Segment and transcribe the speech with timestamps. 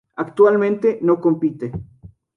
[0.15, 1.71] Actualmente no compite.